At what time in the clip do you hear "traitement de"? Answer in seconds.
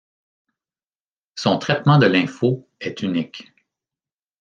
1.59-2.07